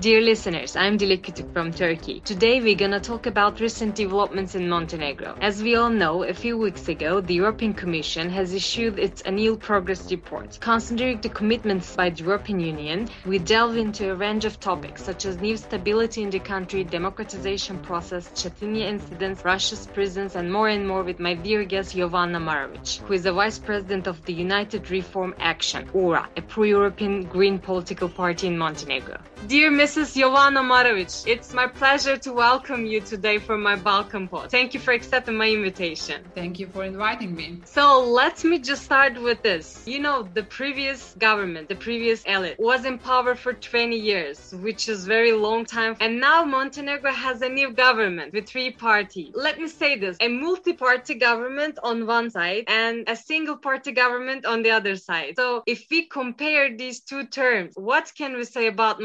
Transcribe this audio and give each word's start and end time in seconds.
Dear 0.00 0.20
listeners, 0.20 0.76
I'm 0.76 0.96
Dilek 0.96 1.52
from 1.52 1.72
Turkey. 1.72 2.20
Today 2.20 2.60
we're 2.60 2.76
gonna 2.76 3.00
talk 3.00 3.26
about 3.26 3.58
recent 3.58 3.96
developments 3.96 4.54
in 4.54 4.68
Montenegro. 4.68 5.34
As 5.40 5.60
we 5.60 5.74
all 5.74 5.90
know, 5.90 6.22
a 6.22 6.32
few 6.32 6.56
weeks 6.56 6.86
ago, 6.86 7.20
the 7.20 7.34
European 7.34 7.74
Commission 7.74 8.30
has 8.30 8.54
issued 8.54 8.96
its 9.00 9.22
annual 9.22 9.56
progress 9.56 10.08
report. 10.08 10.56
Considering 10.60 11.20
the 11.20 11.28
commitments 11.28 11.96
by 11.96 12.10
the 12.10 12.22
European 12.22 12.60
Union, 12.60 13.08
we 13.26 13.40
delve 13.40 13.76
into 13.76 14.12
a 14.12 14.14
range 14.14 14.44
of 14.44 14.60
topics 14.60 15.02
such 15.02 15.24
as 15.24 15.40
new 15.40 15.56
stability 15.56 16.22
in 16.22 16.30
the 16.30 16.38
country, 16.38 16.84
democratization 16.84 17.76
process, 17.80 18.28
Cetinje 18.34 18.82
incidents, 18.82 19.44
Russia's 19.44 19.88
prisons, 19.88 20.36
and 20.36 20.52
more 20.52 20.68
and 20.68 20.86
more 20.86 21.02
with 21.02 21.18
my 21.18 21.34
dear 21.34 21.64
guest 21.64 21.96
Jovana 21.96 22.38
Marovic, 22.40 22.98
who 23.00 23.14
is 23.14 23.24
the 23.24 23.32
vice 23.32 23.58
president 23.58 24.06
of 24.06 24.24
the 24.26 24.32
United 24.32 24.92
Reform 24.92 25.34
Action, 25.40 25.90
URA, 25.92 26.28
a 26.36 26.42
pro-European 26.42 27.24
green 27.24 27.58
political 27.58 28.08
party 28.08 28.46
in 28.46 28.56
Montenegro. 28.56 29.16
Dear 29.48 29.70
Mrs. 29.88 30.20
Jovana 30.20 30.62
Marovic, 30.62 31.26
it's 31.26 31.54
my 31.54 31.66
pleasure 31.66 32.18
to 32.18 32.30
welcome 32.30 32.84
you 32.84 33.00
today 33.00 33.38
for 33.38 33.56
my 33.56 33.74
Balkan 33.74 34.28
Pod. 34.28 34.50
Thank 34.50 34.74
you 34.74 34.80
for 34.80 34.92
accepting 34.92 35.34
my 35.34 35.48
invitation. 35.48 36.22
Thank 36.34 36.60
you 36.60 36.66
for 36.66 36.84
inviting 36.84 37.34
me. 37.34 37.62
So 37.64 38.04
let 38.04 38.44
me 38.44 38.58
just 38.58 38.82
start 38.84 39.18
with 39.18 39.40
this. 39.42 39.82
You 39.86 40.00
know, 40.00 40.28
the 40.34 40.42
previous 40.42 41.14
government, 41.18 41.70
the 41.70 41.74
previous 41.74 42.22
elite 42.24 42.56
was 42.58 42.84
in 42.84 42.98
power 42.98 43.34
for 43.34 43.54
20 43.54 43.96
years, 43.96 44.54
which 44.60 44.90
is 44.90 45.06
very 45.06 45.32
long 45.32 45.64
time. 45.64 45.96
And 46.00 46.20
now 46.20 46.44
Montenegro 46.44 47.10
has 47.10 47.40
a 47.40 47.48
new 47.48 47.72
government 47.72 48.34
with 48.34 48.46
three 48.46 48.70
parties. 48.70 49.32
Let 49.34 49.58
me 49.58 49.68
say 49.68 49.96
this, 49.96 50.18
a 50.20 50.28
multi-party 50.28 51.14
government 51.14 51.78
on 51.82 52.06
one 52.06 52.28
side 52.28 52.64
and 52.68 53.08
a 53.08 53.16
single 53.16 53.56
party 53.56 53.92
government 53.92 54.44
on 54.44 54.62
the 54.62 54.70
other 54.70 54.96
side. 54.96 55.36
So 55.38 55.62
if 55.66 55.86
we 55.90 56.04
compare 56.04 56.76
these 56.76 57.00
two 57.00 57.24
terms, 57.24 57.72
what 57.74 58.12
can 58.14 58.36
we 58.36 58.44
say 58.44 58.66
about 58.66 59.00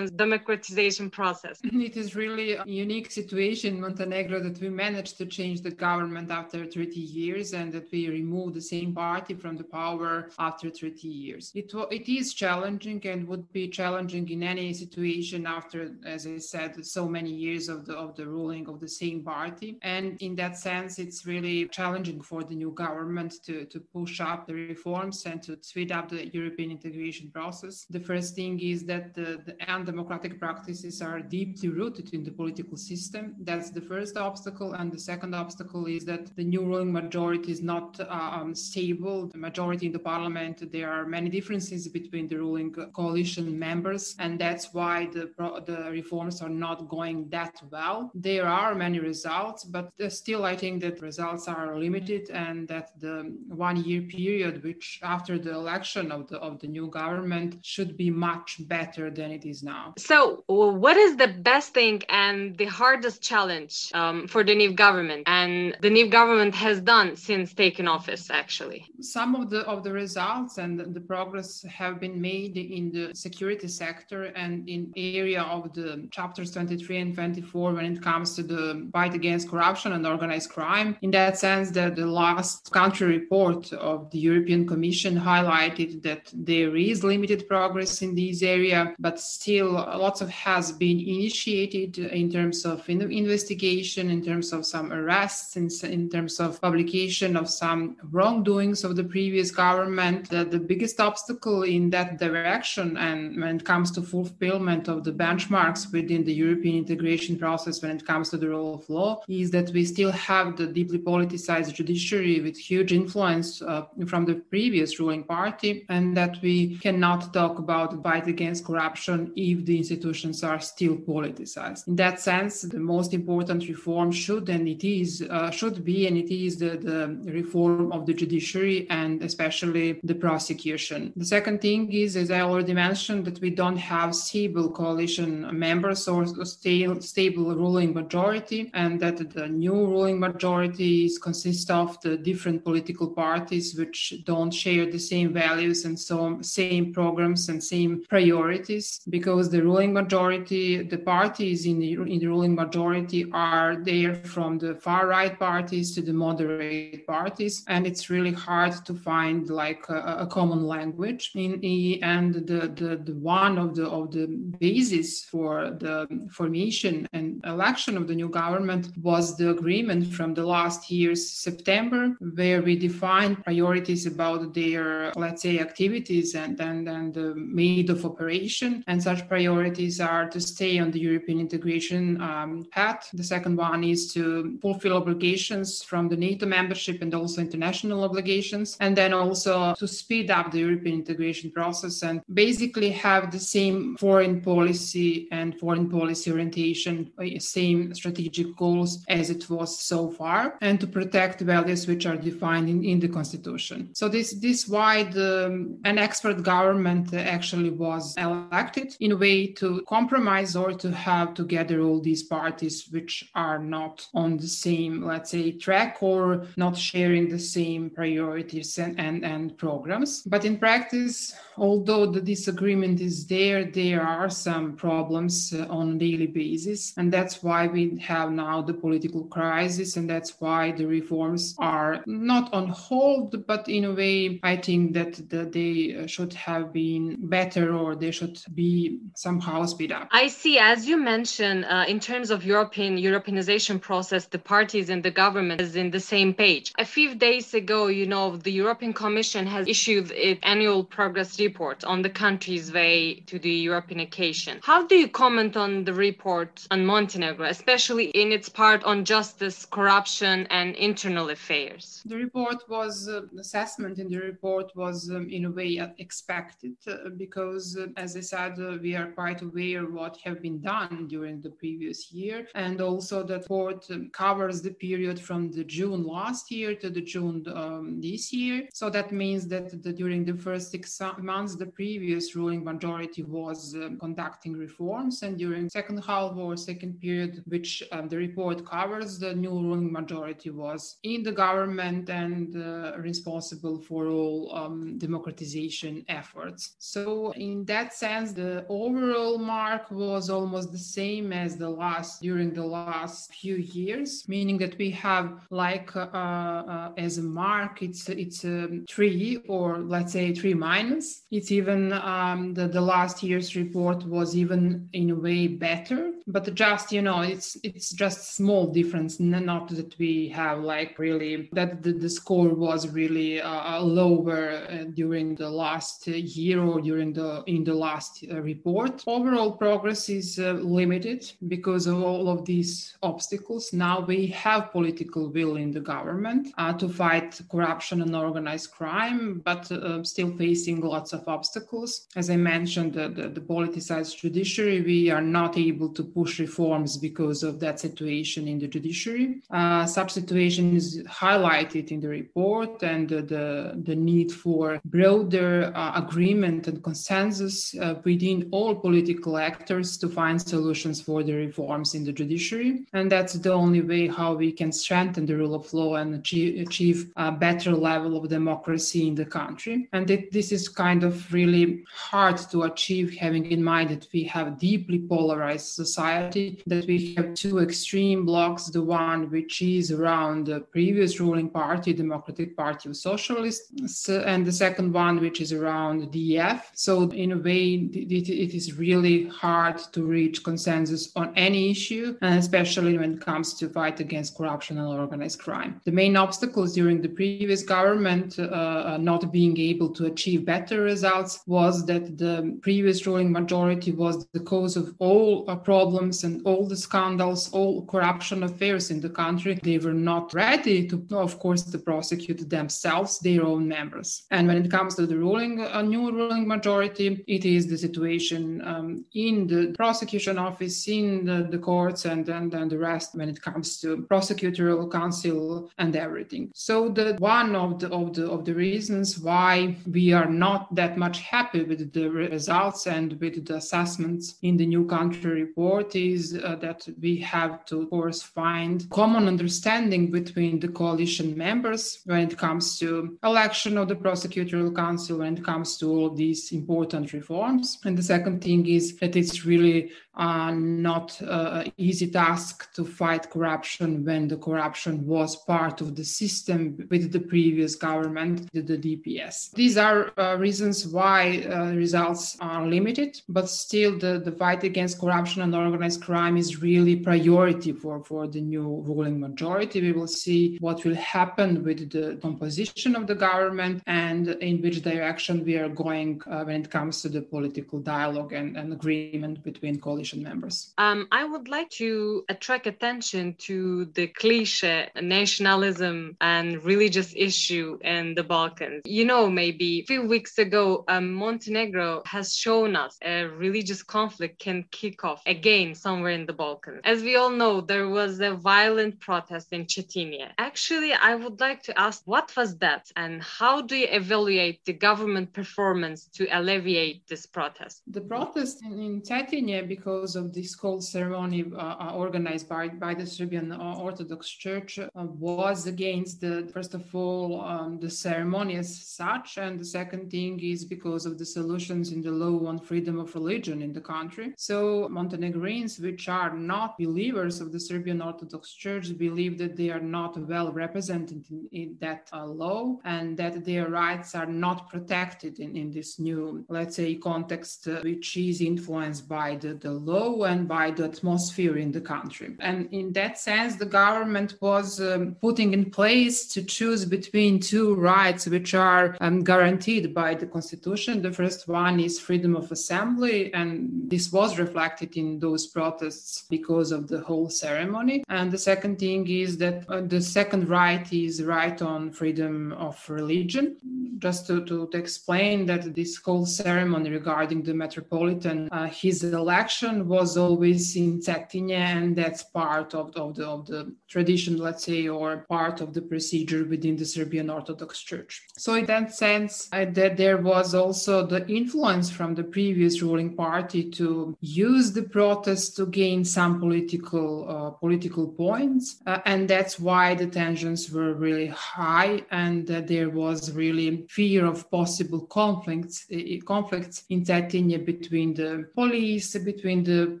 Democratization 0.10 1.10
process? 1.10 1.60
It 1.86 1.96
is 1.96 2.16
really 2.16 2.54
a 2.54 2.64
unique 2.66 3.10
situation 3.10 3.74
in 3.74 3.80
Montenegro 3.80 4.42
that 4.42 4.60
we 4.60 4.68
managed 4.68 5.18
to 5.18 5.26
change 5.26 5.60
the 5.60 5.70
government 5.70 6.30
after 6.30 6.66
30 6.66 7.00
years 7.00 7.52
and 7.52 7.72
that 7.72 7.90
we 7.92 8.08
remove 8.08 8.54
the 8.54 8.60
same 8.60 8.94
party 8.94 9.34
from 9.34 9.56
the 9.56 9.64
power 9.64 10.30
after 10.38 10.68
30 10.70 11.08
years. 11.08 11.52
It, 11.54 11.72
it 11.90 12.08
is 12.08 12.34
challenging 12.34 13.06
and 13.06 13.28
would 13.28 13.50
be 13.52 13.68
challenging 13.68 14.28
in 14.28 14.42
any 14.42 14.72
situation 14.72 15.46
after, 15.46 15.92
as 16.04 16.26
I 16.26 16.38
said, 16.38 16.84
so 16.84 17.08
many 17.08 17.30
years 17.30 17.68
of 17.68 17.86
the 17.86 17.96
of 17.96 18.16
the 18.16 18.26
ruling 18.26 18.68
of 18.68 18.80
the 18.80 18.88
same 18.88 19.22
party. 19.22 19.78
And 19.82 20.20
in 20.20 20.34
that 20.36 20.56
sense, 20.56 20.98
it's 20.98 21.26
really 21.26 21.68
challenging 21.68 22.20
for 22.20 22.42
the 22.44 22.54
new 22.54 22.72
government 22.72 23.34
to, 23.46 23.64
to 23.66 23.80
push 23.80 24.20
up 24.20 24.46
the 24.46 24.54
reforms 24.54 25.24
and 25.26 25.42
to 25.44 25.58
speed 25.62 25.92
up 25.92 26.08
the 26.08 26.26
European 26.28 26.70
integration 26.70 27.30
process. 27.30 27.86
The 27.90 28.00
first 28.00 28.34
thing 28.34 28.60
is 28.60 28.84
that 28.84 29.14
the, 29.14 29.42
the 29.44 29.56
undemocratic 29.96 30.38
practices 30.38 31.00
are 31.00 31.20
deeply 31.20 31.68
rooted 31.70 32.12
in 32.12 32.22
the 32.22 32.30
political 32.30 32.76
system. 32.76 33.34
That's 33.40 33.70
the 33.70 33.80
first 33.80 34.16
obstacle. 34.16 34.74
And 34.74 34.92
the 34.92 34.98
second 34.98 35.34
obstacle 35.34 35.86
is 35.86 36.04
that 36.04 36.36
the 36.36 36.44
new 36.44 36.62
ruling 36.62 36.92
majority 36.92 37.50
is 37.52 37.62
not 37.62 37.98
uh, 38.00 38.04
um, 38.10 38.54
stable. 38.54 39.26
The 39.26 39.38
majority 39.38 39.86
in 39.86 39.92
the 39.92 39.98
parliament, 39.98 40.70
there 40.70 40.90
are 40.90 41.06
many 41.06 41.30
differences 41.30 41.88
between 41.88 42.28
the 42.28 42.36
ruling 42.36 42.72
coalition 42.92 43.58
members. 43.58 44.14
And 44.18 44.38
that's 44.38 44.74
why 44.74 45.06
the, 45.06 45.30
the 45.64 45.88
reforms 45.90 46.42
are 46.42 46.54
not 46.66 46.88
going 46.88 47.28
that 47.30 47.54
well. 47.70 48.10
There 48.14 48.46
are 48.46 48.74
many 48.74 48.98
results, 48.98 49.64
but 49.64 49.90
still, 50.08 50.44
I 50.44 50.56
think 50.56 50.82
that 50.82 51.00
results 51.00 51.48
are 51.48 51.78
limited 51.78 52.30
and 52.30 52.68
that 52.68 52.90
the 53.00 53.34
one 53.48 53.76
year 53.82 54.02
period, 54.02 54.62
which 54.62 55.00
after 55.02 55.38
the 55.38 55.54
election 55.54 56.12
of 56.12 56.28
the, 56.28 56.38
of 56.38 56.58
the 56.60 56.66
new 56.66 56.88
government, 56.88 57.58
should 57.62 57.96
be 57.96 58.10
much 58.10 58.56
better 58.68 59.10
than 59.10 59.30
it 59.30 59.44
is 59.46 59.62
now. 59.62 59.85
So, 59.96 60.44
what 60.46 60.96
is 60.96 61.16
the 61.16 61.28
best 61.28 61.74
thing 61.74 62.02
and 62.08 62.56
the 62.56 62.66
hardest 62.66 63.22
challenge 63.22 63.90
um, 63.94 64.28
for 64.28 64.44
the 64.44 64.54
new 64.54 64.72
government 64.72 65.24
and 65.26 65.76
the 65.80 65.90
new 65.90 66.08
government 66.08 66.54
has 66.54 66.80
done 66.80 67.16
since 67.16 67.54
taking 67.54 67.88
office? 67.88 68.30
Actually, 68.30 68.86
some 69.00 69.34
of 69.34 69.50
the 69.50 69.60
of 69.66 69.84
the 69.84 69.92
results 69.92 70.58
and 70.58 70.78
the 70.94 71.00
progress 71.00 71.62
have 71.62 72.00
been 72.00 72.20
made 72.20 72.56
in 72.56 72.90
the 72.90 73.14
security 73.14 73.68
sector 73.68 74.24
and 74.24 74.68
in 74.68 74.92
area 74.96 75.42
of 75.42 75.72
the 75.74 76.08
chapters 76.10 76.50
23 76.50 76.98
and 76.98 77.14
24 77.14 77.74
when 77.74 77.86
it 77.92 78.02
comes 78.02 78.34
to 78.36 78.42
the 78.42 78.88
fight 78.92 79.14
against 79.14 79.48
corruption 79.48 79.92
and 79.92 80.06
organized 80.06 80.50
crime. 80.50 80.96
In 81.02 81.10
that 81.12 81.38
sense, 81.38 81.70
that 81.72 81.96
the 81.96 82.06
last 82.06 82.70
country 82.72 83.06
report 83.06 83.72
of 83.72 84.10
the 84.10 84.18
European 84.18 84.66
Commission 84.66 85.16
highlighted 85.16 86.02
that 86.02 86.30
there 86.32 86.76
is 86.76 87.04
limited 87.04 87.48
progress 87.48 88.02
in 88.02 88.14
this 88.14 88.42
area, 88.42 88.94
but 88.98 89.20
still 89.20 89.75
lots 89.76 90.20
of 90.20 90.28
has 90.30 90.72
been 90.72 90.98
initiated 90.98 91.98
in 91.98 92.30
terms 92.30 92.64
of 92.64 92.88
investigation, 92.88 94.10
in 94.10 94.24
terms 94.24 94.52
of 94.52 94.66
some 94.66 94.92
arrests, 94.92 95.56
in, 95.56 95.68
in 95.90 96.08
terms 96.08 96.40
of 96.40 96.60
publication 96.60 97.36
of 97.36 97.48
some 97.48 97.96
wrongdoings 98.10 98.84
of 98.84 98.96
the 98.96 99.04
previous 99.04 99.50
government. 99.50 100.30
That 100.30 100.50
the 100.50 100.58
biggest 100.58 101.00
obstacle 101.00 101.62
in 101.62 101.90
that 101.90 102.18
direction, 102.18 102.96
and 102.96 103.40
when 103.40 103.56
it 103.56 103.64
comes 103.64 103.90
to 103.92 104.02
fulfillment 104.02 104.88
of 104.88 105.04
the 105.04 105.12
benchmarks 105.12 105.92
within 105.92 106.24
the 106.24 106.34
European 106.34 106.76
integration 106.76 107.38
process, 107.38 107.82
when 107.82 107.96
it 107.96 108.06
comes 108.06 108.30
to 108.30 108.36
the 108.36 108.48
rule 108.48 108.74
of 108.74 108.88
law, 108.88 109.22
is 109.28 109.50
that 109.50 109.70
we 109.70 109.84
still 109.84 110.12
have 110.12 110.56
the 110.56 110.66
deeply 110.66 110.98
politicized 110.98 111.72
judiciary 111.74 112.40
with 112.40 112.56
huge 112.56 112.92
influence 112.92 113.62
uh, 113.62 113.82
from 114.06 114.24
the 114.24 114.34
previous 114.34 114.98
ruling 115.00 115.24
party, 115.24 115.84
and 115.88 116.16
that 116.16 116.40
we 116.42 116.76
cannot 116.78 117.32
talk 117.32 117.58
about 117.58 117.90
the 117.90 118.02
fight 118.02 118.26
against 118.26 118.64
corruption 118.64 119.32
if 119.36 119.55
the 119.64 119.76
institutions 119.76 120.42
are 120.42 120.60
still 120.60 120.96
politicized. 120.96 121.86
In 121.88 121.96
that 121.96 122.20
sense, 122.20 122.62
the 122.62 122.78
most 122.78 123.14
important 123.14 123.68
reform 123.68 124.12
should 124.12 124.48
and 124.48 124.68
it 124.68 124.84
is 124.84 125.26
uh, 125.30 125.50
should 125.50 125.84
be 125.84 126.06
and 126.06 126.16
it 126.16 126.30
is 126.34 126.58
the, 126.58 126.76
the 126.76 127.32
reform 127.32 127.92
of 127.92 128.06
the 128.06 128.14
judiciary 128.14 128.86
and 128.90 129.22
especially 129.22 130.00
the 130.02 130.14
prosecution. 130.14 131.12
The 131.16 131.24
second 131.24 131.60
thing 131.60 131.92
is, 131.92 132.16
as 132.16 132.30
I 132.30 132.40
already 132.40 132.74
mentioned, 132.74 133.24
that 133.26 133.40
we 133.40 133.50
don't 133.50 133.76
have 133.76 134.14
stable 134.14 134.70
coalition 134.70 135.46
members 135.58 136.08
or 136.08 136.26
stable, 136.44 137.00
stable 137.00 137.54
ruling 137.54 137.94
majority, 137.94 138.70
and 138.74 139.00
that 139.00 139.30
the 139.30 139.46
new 139.48 139.74
ruling 139.74 140.18
majority 140.18 141.10
consists 141.22 141.70
of 141.70 142.00
the 142.00 142.16
different 142.16 142.64
political 142.64 143.08
parties 143.08 143.74
which 143.76 144.14
don't 144.24 144.52
share 144.52 144.90
the 144.90 144.98
same 144.98 145.32
values 145.32 145.84
and 145.84 145.98
so 145.98 146.38
same 146.42 146.92
programs 146.92 147.48
and 147.48 147.62
same 147.62 148.02
priorities 148.08 149.00
because 149.08 149.45
the 149.50 149.62
ruling 149.62 149.92
majority 149.92 150.82
the 150.82 150.98
parties 150.98 151.66
in 151.66 151.78
the, 151.78 151.92
in 151.92 152.18
the 152.18 152.26
ruling 152.26 152.54
majority 152.54 153.30
are 153.32 153.76
there 153.76 154.14
from 154.14 154.58
the 154.58 154.74
far 154.76 155.06
right 155.06 155.38
parties 155.38 155.94
to 155.94 156.02
the 156.02 156.12
moderate 156.12 157.06
parties. 157.06 157.64
And 157.68 157.86
it's 157.86 158.10
really 158.10 158.32
hard 158.32 158.72
to 158.86 158.94
find 158.94 159.48
like 159.48 159.88
a, 159.88 160.18
a 160.20 160.26
common 160.26 160.62
language 160.66 161.32
in, 161.34 161.60
in 161.62 162.02
and 162.02 162.34
the, 162.34 162.60
the 162.80 162.96
the 163.04 163.14
one 163.14 163.58
of 163.58 163.74
the 163.74 163.86
of 163.88 164.10
the 164.12 164.26
basis 164.58 165.24
for 165.24 165.70
the 165.70 166.06
formation 166.30 167.06
and 167.12 167.44
election 167.44 167.96
of 167.96 168.06
the 168.08 168.14
new 168.14 168.28
government 168.28 168.88
was 169.02 169.36
the 169.36 169.50
agreement 169.50 170.12
from 170.12 170.34
the 170.34 170.44
last 170.44 170.90
year's 170.90 171.28
September 171.28 172.16
where 172.34 172.62
we 172.62 172.76
defined 172.76 173.42
priorities 173.44 174.06
about 174.06 174.54
their 174.54 175.12
let's 175.16 175.42
say 175.42 175.58
activities 175.58 176.34
and 176.34 176.60
and, 176.60 176.88
and 176.88 177.14
the 177.14 177.34
made 177.34 177.90
of 177.90 178.04
operation. 178.04 178.84
And 178.86 179.02
such 179.02 179.28
priorities 179.36 179.96
are 180.00 180.26
to 180.34 180.40
stay 180.40 180.74
on 180.78 180.88
the 180.94 181.02
European 181.08 181.38
integration 181.46 182.02
um, 182.28 182.52
path. 182.76 183.00
The 183.20 183.28
second 183.34 183.54
one 183.70 183.82
is 183.94 184.00
to 184.14 184.22
fulfill 184.64 184.94
obligations 185.02 185.68
from 185.90 186.08
the 186.12 186.18
NATO 186.26 186.46
membership 186.58 186.96
and 187.04 187.12
also 187.20 187.38
international 187.48 188.00
obligations, 188.08 188.68
and 188.84 188.92
then 189.00 189.12
also 189.12 189.74
to 189.82 189.86
speed 189.86 190.26
up 190.36 190.46
the 190.50 190.60
European 190.68 190.94
integration 191.02 191.48
process 191.58 191.94
and 192.08 192.16
basically 192.44 192.90
have 193.06 193.22
the 193.30 193.42
same 193.56 193.76
foreign 194.04 194.36
policy 194.40 195.28
and 195.38 195.48
foreign 195.62 195.86
policy 195.98 196.26
orientation, 196.34 196.94
uh, 197.18 197.38
same 197.38 197.80
strategic 198.00 198.48
goals 198.62 198.90
as 199.20 199.26
it 199.36 199.42
was 199.50 199.70
so 199.92 199.98
far, 200.18 200.42
and 200.68 200.76
to 200.80 200.86
protect 200.98 201.36
values 201.54 201.82
which 201.90 202.04
are 202.10 202.18
defined 202.30 202.68
in, 202.74 202.78
in 202.92 202.98
the 203.04 203.10
constitution. 203.18 203.78
So 204.00 204.04
this 204.08 204.28
this 204.44 204.60
why 204.74 204.94
the, 205.18 205.30
um, 205.46 205.78
an 205.90 205.96
expert 206.06 206.38
government 206.52 207.06
actually 207.36 207.72
was 207.86 208.04
elected 208.16 208.88
in 209.04 209.10
a 209.12 209.18
way 209.24 209.25
to 209.60 209.82
compromise 209.88 210.56
or 210.56 210.72
to 210.72 210.90
have 210.90 211.34
together 211.34 211.80
all 211.80 212.00
these 212.00 212.22
parties 212.22 212.88
which 212.90 213.30
are 213.34 213.58
not 213.58 214.06
on 214.14 214.36
the 214.36 214.46
same, 214.46 215.02
let's 215.02 215.30
say, 215.30 215.52
track 215.52 215.98
or 216.00 216.46
not 216.56 216.76
sharing 216.76 217.28
the 217.28 217.38
same 217.38 217.90
priorities 217.90 218.78
and, 218.78 218.98
and, 219.00 219.24
and 219.24 219.56
programs. 219.58 220.22
But 220.22 220.44
in 220.44 220.58
practice, 220.58 221.34
although 221.56 222.06
the 222.06 222.20
disagreement 222.20 223.00
is 223.00 223.26
there, 223.26 223.64
there 223.64 224.02
are 224.02 224.30
some 224.30 224.76
problems 224.76 225.52
uh, 225.52 225.66
on 225.68 225.96
a 225.96 225.98
daily 225.98 226.26
basis. 226.26 226.92
And 226.96 227.12
that's 227.12 227.42
why 227.42 227.66
we 227.66 227.98
have 228.00 228.30
now 228.30 228.62
the 228.62 228.74
political 228.74 229.24
crisis. 229.24 229.96
And 229.96 230.08
that's 230.08 230.40
why 230.40 230.72
the 230.72 230.86
reforms 230.86 231.54
are 231.58 232.02
not 232.06 232.52
on 232.52 232.68
hold, 232.68 233.46
but 233.46 233.68
in 233.68 233.84
a 233.84 233.94
way, 233.94 234.40
I 234.42 234.56
think 234.56 234.92
that, 234.94 235.28
that 235.30 235.52
they 235.52 236.06
should 236.06 236.32
have 236.34 236.72
been 236.72 237.28
better 237.28 237.74
or 237.74 237.94
they 237.94 238.10
should 238.10 238.38
be 238.54 239.00
somehow 239.16 239.64
speed 239.64 239.92
up. 239.92 240.08
I 240.12 240.28
see. 240.28 240.58
As 240.58 240.86
you 240.86 240.96
mentioned, 240.96 241.64
uh, 241.64 241.84
in 241.88 242.00
terms 242.00 242.30
of 242.30 242.44
European 242.44 242.98
Europeanization 242.98 243.80
process, 243.80 244.26
the 244.26 244.38
parties 244.38 244.90
and 244.90 245.02
the 245.02 245.10
government 245.10 245.60
is 245.60 245.76
in 245.76 245.90
the 245.90 246.00
same 246.00 246.34
page. 246.34 246.72
A 246.78 246.84
few 246.84 247.14
days 247.14 247.54
ago, 247.54 247.86
you 247.86 248.06
know, 248.06 248.36
the 248.36 248.52
European 248.52 248.92
Commission 248.92 249.46
has 249.46 249.66
issued 249.66 250.10
its 250.12 250.40
annual 250.42 250.84
progress 250.84 251.40
report 251.40 251.84
on 251.84 252.02
the 252.02 252.10
country's 252.10 252.72
way 252.72 253.22
to 253.26 253.38
the 253.38 253.50
European 253.50 254.00
accession. 254.00 254.60
How 254.62 254.86
do 254.86 254.96
you 254.96 255.08
comment 255.08 255.56
on 255.56 255.84
the 255.84 255.94
report 255.94 256.66
on 256.70 256.84
Montenegro, 256.84 257.46
especially 257.46 258.06
in 258.10 258.32
its 258.32 258.48
part 258.48 258.84
on 258.84 259.04
justice, 259.04 259.64
corruption, 259.64 260.46
and 260.50 260.74
internal 260.76 261.30
affairs? 261.30 262.02
The 262.04 262.16
report 262.16 262.68
was 262.68 263.08
uh, 263.08 263.22
assessment 263.38 263.98
in 263.98 264.08
the 264.08 264.18
report 264.18 264.72
was 264.76 265.10
um, 265.10 265.28
in 265.30 265.46
a 265.46 265.50
way 265.50 265.80
expected 265.98 266.76
uh, 266.86 267.08
because, 267.16 267.76
uh, 267.76 267.86
as 267.96 268.16
I 268.16 268.20
said, 268.20 268.58
uh, 268.58 268.78
we 268.82 268.94
are 268.94 269.05
quite 269.06 269.42
aware 269.42 269.84
what 269.86 270.16
have 270.24 270.42
been 270.42 270.60
done 270.60 271.06
during 271.08 271.40
the 271.40 271.50
previous 271.50 272.12
year, 272.12 272.46
and 272.54 272.80
also 272.80 273.22
the 273.22 273.38
report 273.38 273.86
um, 273.90 274.10
covers 274.12 274.62
the 274.62 274.70
period 274.70 275.18
from 275.20 275.50
the 275.50 275.64
June 275.64 276.04
last 276.04 276.50
year 276.50 276.74
to 276.74 276.90
the 276.90 277.00
June 277.00 277.44
um, 277.54 278.00
this 278.00 278.32
year. 278.32 278.68
So 278.72 278.90
that 278.90 279.12
means 279.12 279.46
that 279.48 279.82
the, 279.82 279.92
during 279.92 280.24
the 280.24 280.34
first 280.34 280.70
six 280.70 281.00
months, 281.18 281.54
the 281.56 281.66
previous 281.66 282.34
ruling 282.36 282.64
majority 282.64 283.22
was 283.22 283.74
um, 283.74 283.98
conducting 283.98 284.54
reforms, 284.54 285.22
and 285.22 285.38
during 285.38 285.68
second 285.68 285.98
half 286.04 286.36
or 286.36 286.56
second 286.56 287.00
period, 287.00 287.42
which 287.46 287.82
um, 287.92 288.08
the 288.08 288.16
report 288.16 288.66
covers, 288.66 289.18
the 289.18 289.34
new 289.34 289.50
ruling 289.50 289.92
majority 289.92 290.50
was 290.50 290.96
in 291.02 291.22
the 291.22 291.32
government 291.32 292.08
and 292.10 292.56
uh, 292.56 292.92
responsible 292.98 293.78
for 293.78 294.08
all 294.08 294.54
um, 294.54 294.98
democratization 294.98 296.04
efforts. 296.08 296.74
So 296.78 297.32
in 297.32 297.64
that 297.66 297.94
sense, 297.94 298.32
the 298.32 298.64
overall 298.68 298.95
mark 298.96 299.90
was 299.90 300.30
almost 300.30 300.72
the 300.72 300.78
same 300.78 301.32
as 301.32 301.56
the 301.56 301.68
last 301.68 302.22
during 302.22 302.52
the 302.52 302.64
last 302.64 303.34
few 303.34 303.56
years, 303.56 304.24
meaning 304.28 304.58
that 304.58 304.76
we 304.78 304.90
have 304.90 305.46
like 305.50 305.94
uh, 305.96 306.00
uh, 306.00 306.92
as 306.96 307.18
a 307.18 307.22
mark, 307.22 307.82
it's 307.82 308.08
it's 308.08 308.44
a 308.44 308.80
three 308.88 309.38
or 309.48 309.78
let's 309.78 310.12
say 310.12 310.34
three 310.34 310.54
minus. 310.54 311.22
It's 311.30 311.50
even 311.52 311.92
um, 311.92 312.54
the 312.54 312.68
the 312.68 312.80
last 312.80 313.22
year's 313.22 313.56
report 313.56 314.04
was 314.04 314.36
even 314.36 314.88
in 314.92 315.10
a 315.10 315.14
way 315.14 315.46
better, 315.46 316.12
but 316.26 316.52
just 316.54 316.92
you 316.92 317.02
know 317.02 317.20
it's 317.20 317.56
it's 317.62 317.90
just 317.90 318.36
small 318.36 318.72
difference, 318.72 319.20
not 319.20 319.68
that 319.68 319.98
we 319.98 320.28
have 320.28 320.60
like 320.60 320.98
really 320.98 321.48
that 321.52 321.82
the, 321.82 321.92
the 321.92 322.10
score 322.10 322.48
was 322.48 322.88
really 322.88 323.40
uh, 323.40 323.80
lower 323.80 324.50
uh, 324.50 324.84
during 324.94 325.34
the 325.34 325.48
last 325.48 326.06
year 326.06 326.62
or 326.62 326.80
during 326.80 327.12
the 327.12 327.42
in 327.46 327.64
the 327.64 327.74
last 327.74 328.24
uh, 328.30 328.40
report. 328.86 329.04
Overall 329.06 329.52
progress 329.52 330.08
is 330.08 330.38
uh, 330.38 330.52
limited 330.52 331.32
because 331.48 331.86
of 331.86 332.02
all 332.02 332.28
of 332.28 332.44
these 332.44 332.96
obstacles. 333.02 333.72
Now 333.72 334.00
we 334.00 334.26
have 334.28 334.72
political 334.72 335.28
will 335.28 335.56
in 335.56 335.70
the 335.70 335.80
government 335.80 336.48
uh, 336.58 336.72
to 336.74 336.88
fight 336.88 337.40
corruption 337.50 338.02
and 338.02 338.14
organized 338.14 338.72
crime, 338.72 339.40
but 339.44 339.70
uh, 339.70 340.02
still 340.04 340.36
facing 340.36 340.80
lots 340.80 341.12
of 341.12 341.26
obstacles. 341.28 342.06
As 342.16 342.30
I 342.30 342.36
mentioned, 342.36 342.94
the, 342.94 343.08
the, 343.08 343.28
the 343.28 343.40
politicized 343.40 344.18
judiciary, 344.18 344.80
we 344.82 345.10
are 345.10 345.20
not 345.20 345.56
able 345.56 345.88
to 345.90 346.02
push 346.02 346.38
reforms 346.38 346.96
because 346.96 347.42
of 347.42 347.60
that 347.60 347.80
situation 347.80 348.48
in 348.48 348.58
the 348.58 348.68
judiciary. 348.68 349.42
Uh, 349.50 349.86
such 349.86 350.12
situation 350.12 350.76
is 350.76 351.02
highlighted 351.04 351.90
in 351.90 352.00
the 352.00 352.08
report 352.08 352.82
and 352.82 353.08
the, 353.08 353.82
the 353.84 353.96
need 353.96 354.32
for 354.32 354.80
broader 354.84 355.72
uh, 355.74 355.92
agreement 355.96 356.68
and 356.68 356.82
consensus 356.82 357.74
uh, 357.78 357.94
within 358.04 358.48
all 358.52 358.65
political 358.74 359.36
actors 359.36 359.96
to 359.98 360.08
find 360.08 360.40
solutions 360.40 361.00
for 361.00 361.22
the 361.22 361.32
reforms 361.32 361.94
in 361.94 362.04
the 362.04 362.12
judiciary. 362.12 362.86
And 362.92 363.10
that's 363.10 363.34
the 363.34 363.52
only 363.52 363.82
way 363.82 364.08
how 364.08 364.34
we 364.34 364.52
can 364.52 364.72
strengthen 364.72 365.26
the 365.26 365.36
rule 365.36 365.54
of 365.54 365.72
law 365.72 365.96
and 365.96 366.14
achieve, 366.14 366.66
achieve 366.66 367.12
a 367.16 367.30
better 367.30 367.72
level 367.74 368.16
of 368.16 368.28
democracy 368.28 369.08
in 369.08 369.14
the 369.14 369.24
country. 369.24 369.88
And 369.92 370.10
it, 370.10 370.32
this 370.32 370.52
is 370.52 370.68
kind 370.68 371.04
of 371.04 371.32
really 371.32 371.84
hard 371.94 372.38
to 372.50 372.64
achieve, 372.64 373.16
having 373.16 373.46
in 373.50 373.62
mind 373.62 373.90
that 373.90 374.08
we 374.12 374.24
have 374.24 374.58
deeply 374.58 375.00
polarized 375.00 375.68
society, 375.68 376.62
that 376.66 376.86
we 376.86 377.14
have 377.14 377.34
two 377.34 377.58
extreme 377.58 378.24
blocks, 378.24 378.66
the 378.66 378.82
one 378.82 379.30
which 379.30 379.62
is 379.62 379.90
around 379.90 380.46
the 380.46 380.60
previous 380.60 381.20
ruling 381.20 381.48
party, 381.48 381.92
Democratic 381.92 382.56
Party 382.56 382.88
of 382.88 382.96
Socialists, 382.96 384.08
and 384.08 384.46
the 384.46 384.52
second 384.52 384.92
one 384.92 385.20
which 385.20 385.40
is 385.40 385.52
around 385.52 386.12
DF. 386.12 386.62
So 386.74 387.10
in 387.10 387.32
a 387.32 387.38
way, 387.38 387.74
it, 387.92 388.28
it 388.28 388.54
is 388.56 388.78
really 388.78 389.28
hard 389.28 389.78
to 389.92 390.02
reach 390.02 390.42
consensus 390.42 391.12
on 391.14 391.32
any 391.36 391.70
issue, 391.70 392.16
and 392.22 392.38
especially 392.38 392.96
when 392.98 393.14
it 393.14 393.20
comes 393.20 393.54
to 393.54 393.68
fight 393.68 394.00
against 394.00 394.36
corruption 394.36 394.78
and 394.78 394.88
organized 394.88 395.38
crime. 395.40 395.80
The 395.84 395.92
main 395.92 396.16
obstacles 396.16 396.74
during 396.74 397.00
the 397.02 397.08
previous 397.08 397.62
government 397.62 398.38
uh, 398.38 398.42
uh, 398.42 398.98
not 399.00 399.32
being 399.32 399.58
able 399.58 399.90
to 399.90 400.06
achieve 400.06 400.44
better 400.44 400.82
results 400.82 401.42
was 401.46 401.84
that 401.86 402.18
the 402.18 402.58
previous 402.62 403.06
ruling 403.06 403.30
majority 403.30 403.92
was 403.92 404.26
the 404.32 404.40
cause 404.40 404.76
of 404.76 404.94
all 404.98 405.44
uh, 405.48 405.56
problems 405.56 406.24
and 406.24 406.44
all 406.46 406.66
the 406.66 406.76
scandals, 406.76 407.50
all 407.52 407.84
corruption 407.86 408.42
affairs 408.42 408.90
in 408.90 409.00
the 409.00 409.10
country. 409.10 409.58
They 409.62 409.78
were 409.78 410.00
not 410.12 410.32
ready 410.34 410.86
to, 410.88 411.06
of 411.12 411.38
course, 411.38 411.62
to 411.62 411.78
prosecute 411.78 412.48
themselves, 412.48 413.18
their 413.18 413.44
own 413.44 413.68
members. 413.68 414.22
And 414.30 414.48
when 414.48 414.58
it 414.64 414.70
comes 414.70 414.94
to 414.96 415.06
the 415.06 415.16
ruling, 415.16 415.60
a 415.60 415.82
new 415.82 416.10
ruling 416.10 416.46
majority, 416.46 417.24
it 417.26 417.44
is 417.44 417.66
the 417.66 417.78
situation 417.78 418.45
um, 418.64 419.04
in 419.14 419.46
the 419.46 419.72
prosecution 419.76 420.38
office, 420.38 420.88
in 420.88 421.24
the, 421.24 421.48
the 421.50 421.58
courts, 421.58 422.04
and 422.04 422.24
then 422.26 422.68
the 422.68 422.78
rest 422.78 423.14
when 423.14 423.28
it 423.28 423.40
comes 423.40 423.80
to 423.80 424.06
prosecutorial 424.10 424.90
council 424.90 425.70
and 425.78 425.94
everything. 425.96 426.50
So 426.54 426.88
the 426.88 427.16
one 427.18 427.54
of 427.56 427.78
the 427.80 427.88
of 427.90 428.14
the 428.14 428.30
of 428.30 428.44
the 428.44 428.54
reasons 428.54 429.18
why 429.18 429.76
we 429.90 430.12
are 430.12 430.30
not 430.46 430.74
that 430.74 430.96
much 430.96 431.20
happy 431.20 431.62
with 431.62 431.92
the 431.92 432.08
results 432.08 432.86
and 432.86 433.18
with 433.20 433.44
the 433.46 433.56
assessments 433.56 434.36
in 434.42 434.56
the 434.56 434.66
new 434.66 434.86
country 434.86 435.42
report 435.42 435.94
is 435.96 436.38
uh, 436.42 436.56
that 436.56 436.86
we 437.00 437.16
have 437.18 437.64
to 437.66 437.82
of 437.82 437.90
course 437.90 438.22
find 438.22 438.88
common 438.90 439.28
understanding 439.28 440.10
between 440.10 440.60
the 440.60 440.68
coalition 440.68 441.36
members 441.36 442.00
when 442.04 442.28
it 442.28 442.36
comes 442.36 442.78
to 442.78 443.18
election 443.24 443.78
of 443.78 443.88
the 443.88 443.94
prosecutorial 443.94 444.74
council 444.74 445.18
when 445.18 445.36
it 445.36 445.44
comes 445.44 445.76
to 445.76 445.88
all 445.90 446.06
of 446.06 446.16
these 446.16 446.52
important 446.52 447.12
reforms 447.12 447.78
and 447.84 447.96
the 447.96 448.02
second 448.02 448.35
thing 448.36 448.66
is 448.66 448.96
that 448.98 449.16
it's 449.16 449.44
really 449.44 449.90
uh, 450.16 450.50
not 450.50 451.20
uh, 451.22 451.64
easy 451.76 452.08
task 452.08 452.72
to 452.72 452.84
fight 452.84 453.28
corruption 453.30 454.04
when 454.04 454.28
the 454.28 454.36
corruption 454.36 455.06
was 455.06 455.36
part 455.36 455.80
of 455.80 455.94
the 455.94 456.04
system 456.04 456.76
with 456.90 457.12
the 457.12 457.20
previous 457.20 457.74
government, 457.74 458.50
the, 458.52 458.62
the 458.62 458.78
DPS. 458.78 459.52
These 459.52 459.76
are 459.76 460.12
uh, 460.18 460.36
reasons 460.38 460.86
why 460.86 461.46
uh, 461.50 461.72
results 461.72 462.36
are 462.40 462.66
limited, 462.66 463.20
but 463.28 463.48
still 463.48 463.98
the, 463.98 464.18
the 464.24 464.32
fight 464.32 464.64
against 464.64 465.00
corruption 465.00 465.42
and 465.42 465.54
organized 465.54 466.02
crime 466.02 466.36
is 466.36 466.62
really 466.62 466.96
priority 466.96 467.72
for, 467.72 468.02
for 468.02 468.26
the 468.26 468.40
new 468.40 468.82
ruling 468.86 469.20
majority. 469.20 469.80
We 469.82 469.92
will 469.92 470.06
see 470.06 470.56
what 470.60 470.84
will 470.84 470.94
happen 470.94 471.62
with 471.62 471.90
the 471.90 472.18
composition 472.22 472.96
of 472.96 473.06
the 473.06 473.14
government 473.14 473.82
and 473.86 474.28
in 474.28 474.62
which 474.62 474.82
direction 474.82 475.44
we 475.44 475.56
are 475.56 475.68
going 475.68 476.22
uh, 476.26 476.44
when 476.44 476.62
it 476.62 476.70
comes 476.70 477.02
to 477.02 477.08
the 477.08 477.20
political 477.20 477.80
dialogue 477.80 478.32
and, 478.32 478.56
and 478.56 478.72
agreement 478.72 479.42
between 479.42 479.78
coalition 479.78 480.05
coalition 480.06 480.22
members? 480.22 480.72
Um, 480.78 481.08
I 481.12 481.24
would 481.24 481.48
like 481.48 481.70
to 481.70 482.24
attract 482.28 482.66
attention 482.66 483.34
to 483.46 483.86
the 483.86 484.06
cliche 484.08 484.88
nationalism 485.00 486.16
and 486.20 486.62
religious 486.64 487.12
issue 487.16 487.78
in 487.82 488.14
the 488.14 488.22
Balkans. 488.22 488.82
You 488.84 489.04
know, 489.04 489.28
maybe 489.28 489.80
a 489.80 489.84
few 489.84 490.06
weeks 490.06 490.38
ago, 490.38 490.84
um, 490.88 491.12
Montenegro 491.12 492.02
has 492.06 492.34
shown 492.34 492.76
us 492.76 492.96
a 493.02 493.24
religious 493.24 493.82
conflict 493.82 494.38
can 494.38 494.64
kick 494.70 495.04
off 495.04 495.22
again 495.26 495.74
somewhere 495.74 496.12
in 496.12 496.26
the 496.26 496.32
Balkans. 496.32 496.80
As 496.84 497.02
we 497.02 497.16
all 497.16 497.30
know, 497.30 497.60
there 497.60 497.88
was 497.88 498.20
a 498.20 498.34
violent 498.34 499.00
protest 499.00 499.52
in 499.52 499.66
Cetinje. 499.66 500.28
Actually, 500.38 500.92
I 500.92 501.14
would 501.14 501.40
like 501.40 501.62
to 501.64 501.78
ask 501.78 502.02
what 502.04 502.32
was 502.36 502.56
that 502.58 502.90
and 502.96 503.22
how 503.22 503.62
do 503.62 503.76
you 503.76 503.88
evaluate 503.90 504.64
the 504.64 504.72
government 504.72 505.32
performance 505.32 506.06
to 506.16 506.26
alleviate 506.26 507.06
this 507.08 507.26
protest? 507.26 507.82
The 507.86 508.00
protest 508.00 508.62
in, 508.62 508.78
in 508.80 509.02
Cetinje, 509.02 509.66
because 509.66 509.95
because 509.96 510.16
of 510.16 510.32
this 510.34 510.54
cold 510.54 510.84
ceremony 510.84 511.44
uh, 511.56 511.92
organized 511.94 512.48
by, 512.48 512.68
by 512.68 512.92
the 512.92 513.06
Serbian 513.06 513.52
Orthodox 513.52 514.28
Church 514.28 514.78
was 514.94 515.66
against 515.66 516.20
the, 516.20 516.48
first 516.52 516.74
of 516.74 516.94
all, 516.94 517.40
um, 517.40 517.78
the 517.78 517.88
ceremony 517.88 518.56
as 518.56 518.68
such. 518.82 519.38
And 519.38 519.58
the 519.58 519.64
second 519.64 520.10
thing 520.10 520.38
is 520.40 520.64
because 520.64 521.06
of 521.06 521.18
the 521.18 521.24
solutions 521.24 521.92
in 521.92 522.02
the 522.02 522.10
law 522.10 522.46
on 522.46 522.58
freedom 522.58 522.98
of 522.98 523.14
religion 523.14 523.62
in 523.62 523.72
the 523.72 523.80
country. 523.80 524.34
So 524.36 524.86
Montenegrins, 524.90 525.78
which 525.78 526.08
are 526.08 526.34
not 526.34 526.76
believers 526.78 527.40
of 527.40 527.52
the 527.52 527.60
Serbian 527.60 528.02
Orthodox 528.02 528.52
Church, 528.52 528.96
believe 528.98 529.38
that 529.38 529.56
they 529.56 529.70
are 529.70 529.80
not 529.80 530.18
well 530.18 530.52
represented 530.52 531.24
in, 531.30 531.48
in 531.52 531.76
that 531.80 532.10
uh, 532.12 532.26
law 532.26 532.76
and 532.84 533.16
that 533.16 533.44
their 533.44 533.68
rights 533.68 534.14
are 534.14 534.26
not 534.26 534.68
protected 534.68 535.38
in, 535.38 535.56
in 535.56 535.70
this 535.70 535.98
new, 535.98 536.44
let's 536.48 536.76
say, 536.76 536.94
context, 536.96 537.66
uh, 537.68 537.80
which 537.80 538.16
is 538.16 538.40
influenced 538.40 539.08
by 539.08 539.36
the, 539.36 539.54
the 539.54 539.85
law 539.86 540.24
and 540.24 540.48
by 540.48 540.70
the 540.70 540.84
atmosphere 540.84 541.56
in 541.56 541.70
the 541.72 541.80
country. 541.80 542.36
And 542.40 542.68
in 542.72 542.92
that 542.92 543.18
sense, 543.18 543.56
the 543.56 543.70
government 543.80 544.36
was 544.40 544.80
um, 544.80 545.16
putting 545.20 545.52
in 545.52 545.70
place 545.70 546.26
to 546.34 546.42
choose 546.42 546.84
between 546.84 547.40
two 547.40 547.74
rights 547.74 548.26
which 548.26 548.54
are 548.54 548.96
um, 549.00 549.22
guaranteed 549.22 549.94
by 549.94 550.14
the 550.14 550.26
constitution. 550.26 551.02
The 551.02 551.12
first 551.12 551.48
one 551.48 551.80
is 551.80 552.00
freedom 552.00 552.34
of 552.36 552.50
assembly, 552.52 553.32
and 553.32 553.90
this 553.90 554.12
was 554.12 554.38
reflected 554.38 554.96
in 554.96 555.18
those 555.18 555.46
protests 555.46 556.24
because 556.28 556.72
of 556.72 556.88
the 556.88 557.00
whole 557.00 557.30
ceremony. 557.30 558.04
And 558.08 558.30
the 558.30 558.38
second 558.38 558.78
thing 558.78 559.08
is 559.08 559.38
that 559.38 559.64
uh, 559.68 559.82
the 559.82 560.00
second 560.00 560.48
right 560.48 560.86
is 560.92 561.22
right 561.22 561.60
on 561.62 561.92
freedom 561.92 562.52
of 562.52 562.76
religion. 562.88 563.56
Just 563.98 564.26
to, 564.26 564.44
to, 564.44 564.66
to 564.68 564.78
explain 564.78 565.46
that 565.46 565.74
this 565.74 565.96
whole 565.96 566.26
ceremony 566.26 566.90
regarding 566.90 567.42
the 567.42 567.54
metropolitan, 567.54 568.48
uh, 568.52 568.66
his 568.66 569.02
election 569.04 569.75
was 569.84 570.16
always 570.16 570.76
in 570.76 571.00
Cetinje, 571.00 571.52
and 571.52 571.96
that's 571.96 572.22
part 572.22 572.74
of, 572.74 572.94
of, 572.96 573.16
the, 573.16 573.26
of 573.26 573.46
the 573.46 573.74
tradition, 573.88 574.36
let's 574.36 574.64
say, 574.64 574.88
or 574.88 575.26
part 575.28 575.60
of 575.60 575.74
the 575.74 575.82
procedure 575.82 576.44
within 576.44 576.76
the 576.76 576.84
Serbian 576.84 577.30
Orthodox 577.30 577.82
Church. 577.82 578.22
So, 578.36 578.54
in 578.54 578.66
that 578.66 578.94
sense, 578.94 579.48
uh, 579.52 579.66
that 579.70 579.96
there 579.96 580.18
was 580.18 580.54
also 580.54 581.06
the 581.06 581.26
influence 581.28 581.90
from 581.90 582.14
the 582.14 582.24
previous 582.24 582.82
ruling 582.82 583.14
party 583.16 583.70
to 583.70 584.16
use 584.20 584.72
the 584.72 584.82
protests 584.82 585.50
to 585.56 585.66
gain 585.66 586.04
some 586.04 586.40
political 586.40 587.26
uh, 587.28 587.50
political 587.50 588.08
points, 588.08 588.80
uh, 588.86 589.00
and 589.04 589.28
that's 589.28 589.58
why 589.58 589.94
the 589.94 590.06
tensions 590.06 590.70
were 590.70 590.94
really 590.94 591.28
high, 591.28 592.02
and 592.10 592.46
that 592.46 592.66
there 592.68 592.90
was 592.90 593.32
really 593.32 593.86
fear 593.88 594.24
of 594.24 594.50
possible 594.50 595.00
conflicts 595.06 595.86
uh, 595.92 595.98
conflicts 596.24 596.84
in 596.90 597.04
Cetinje 597.04 597.64
between 597.64 598.14
the 598.14 598.48
police, 598.54 599.16
between 599.18 599.55
the 599.62 600.00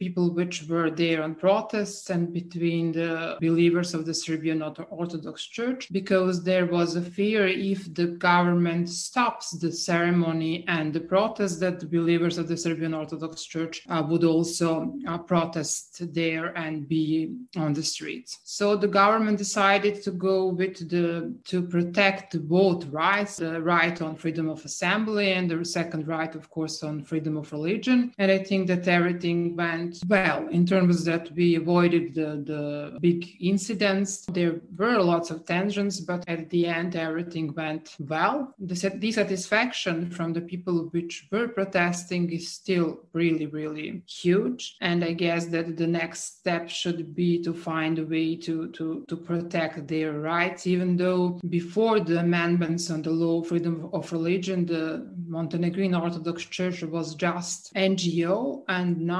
people 0.00 0.30
which 0.30 0.66
were 0.66 0.90
there 0.90 1.22
on 1.22 1.34
protests 1.34 2.08
and 2.08 2.32
between 2.32 2.90
the 2.90 3.36
believers 3.40 3.92
of 3.92 4.06
the 4.06 4.14
Serbian 4.14 4.62
Orthodox 4.62 5.46
Church 5.46 5.88
because 5.92 6.42
there 6.42 6.66
was 6.66 6.96
a 6.96 7.02
fear 7.02 7.46
if 7.46 7.80
the 7.94 8.06
government 8.06 8.88
stops 8.88 9.50
the 9.50 9.70
ceremony 9.70 10.64
and 10.68 10.92
the 10.92 11.06
protests 11.14 11.58
that 11.58 11.78
the 11.80 11.86
believers 11.86 12.38
of 12.38 12.48
the 12.48 12.56
Serbian 12.56 12.94
Orthodox 12.94 13.44
Church 13.44 13.82
uh, 13.90 14.02
would 14.08 14.24
also 14.24 14.94
uh, 15.06 15.18
protest 15.18 16.14
there 16.14 16.46
and 16.56 16.88
be 16.88 17.34
on 17.56 17.74
the 17.74 17.82
streets. 17.82 18.38
So 18.44 18.76
the 18.76 18.88
government 19.02 19.36
decided 19.36 20.02
to 20.04 20.10
go 20.12 20.46
with 20.46 20.88
the 20.88 21.34
to 21.44 21.62
protect 21.62 22.28
both 22.48 22.86
rights, 22.86 23.36
the 23.36 23.60
right 23.60 24.00
on 24.00 24.16
freedom 24.16 24.48
of 24.48 24.64
assembly 24.64 25.32
and 25.32 25.50
the 25.50 25.62
second 25.64 26.08
right, 26.08 26.34
of 26.34 26.48
course, 26.48 26.82
on 26.82 27.02
freedom 27.02 27.36
of 27.36 27.52
religion. 27.52 28.12
And 28.18 28.30
I 28.30 28.38
think 28.38 28.66
that 28.68 28.88
everything 28.88 29.29
went 29.36 29.80
went 29.80 30.00
well 30.08 30.48
in 30.48 30.66
terms 30.66 31.04
that 31.04 31.30
we 31.32 31.56
avoided 31.56 32.14
the, 32.14 32.30
the 32.50 32.98
big 33.00 33.36
incidents. 33.40 34.26
There 34.26 34.60
were 34.76 35.00
lots 35.02 35.30
of 35.30 35.46
tensions, 35.46 36.00
but 36.00 36.24
at 36.28 36.50
the 36.50 36.66
end, 36.66 36.96
everything 36.96 37.54
went 37.54 37.96
well. 37.98 38.54
The 38.58 38.74
dissatisfaction 38.98 40.10
from 40.10 40.32
the 40.32 40.40
people 40.40 40.88
which 40.92 41.28
were 41.32 41.48
protesting 41.48 42.30
is 42.30 42.52
still 42.52 43.00
really, 43.12 43.46
really 43.46 44.02
huge. 44.06 44.76
And 44.80 45.04
I 45.04 45.12
guess 45.12 45.46
that 45.46 45.76
the 45.76 45.86
next 45.86 46.38
step 46.38 46.68
should 46.68 47.14
be 47.14 47.42
to 47.42 47.52
find 47.52 47.98
a 47.98 48.06
way 48.06 48.36
to, 48.36 48.68
to, 48.72 49.04
to 49.08 49.16
protect 49.16 49.88
their 49.88 50.12
rights, 50.12 50.66
even 50.66 50.96
though 50.96 51.40
before 51.48 52.00
the 52.00 52.18
amendments 52.20 52.90
on 52.90 53.02
the 53.02 53.10
law 53.10 53.42
freedom 53.42 53.88
of 53.92 54.12
religion, 54.12 54.66
the 54.66 55.06
Montenegrin 55.26 55.94
Orthodox 55.94 56.44
Church 56.44 56.82
was 56.82 57.14
just 57.14 57.72
NGO, 57.74 58.62
and 58.68 58.98
now 59.00 59.19